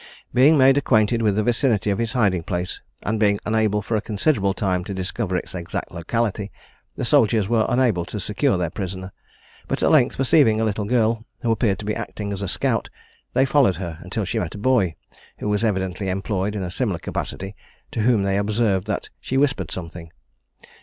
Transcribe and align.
Being 0.33 0.57
made 0.57 0.79
acquainted 0.79 1.21
with 1.21 1.35
the 1.35 1.43
vicinity 1.43 1.91
of 1.91 1.99
his 1.99 2.13
hiding 2.13 2.41
place, 2.41 2.81
but 3.03 3.19
being 3.19 3.37
unable 3.45 3.83
for 3.83 3.95
a 3.95 4.01
considerable 4.01 4.55
time 4.55 4.83
to 4.85 4.95
discover 4.95 5.35
its 5.37 5.53
exact 5.53 5.91
locality, 5.91 6.51
the 6.95 7.05
soldiers 7.05 7.47
were 7.47 7.67
unable 7.69 8.03
to 8.05 8.19
secure 8.19 8.57
their 8.57 8.71
prisoner; 8.71 9.11
but 9.67 9.83
at 9.83 9.91
length 9.91 10.17
perceiving 10.17 10.59
a 10.59 10.65
little 10.65 10.85
girl, 10.85 11.23
who 11.43 11.51
appeared 11.51 11.77
to 11.77 11.85
be 11.85 11.93
acting 11.95 12.33
as 12.33 12.41
a 12.41 12.47
scout, 12.47 12.89
they 13.33 13.45
followed 13.45 13.75
her 13.75 13.99
until 14.01 14.25
she 14.25 14.39
met 14.39 14.55
a 14.55 14.57
boy, 14.57 14.95
who 15.37 15.47
was 15.47 15.63
evidently 15.63 16.09
employed 16.09 16.55
in 16.55 16.63
a 16.63 16.71
similar 16.71 16.97
capacity, 16.97 17.55
to 17.91 18.01
whom 18.01 18.23
they 18.23 18.39
observed 18.39 18.87
that 18.87 19.09
she 19.19 19.37
whispered 19.37 19.69
something. 19.69 20.11